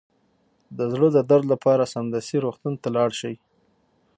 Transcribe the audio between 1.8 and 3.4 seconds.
سمدستي روغتون ته لاړ شئ